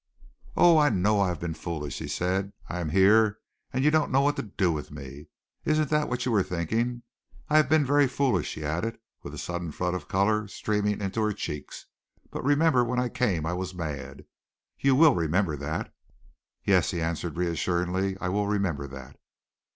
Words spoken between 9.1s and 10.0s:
with a sudden flood